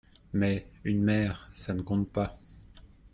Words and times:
Mais, 0.33 0.65
une 0.83 1.03
mère, 1.03 1.47
ça 1.53 1.75
ne 1.75 1.83
compte 1.83 2.09
pas. 2.11 2.35